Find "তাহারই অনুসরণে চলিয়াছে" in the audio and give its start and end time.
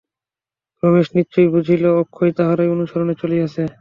2.37-3.63